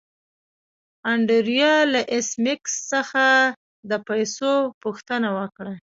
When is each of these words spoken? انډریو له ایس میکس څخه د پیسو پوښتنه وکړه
انډریو 1.11 1.75
له 1.93 2.01
ایس 2.13 2.29
میکس 2.43 2.73
څخه 2.91 3.25
د 3.89 3.91
پیسو 4.07 4.53
پوښتنه 4.83 5.29
وکړه 5.37 5.73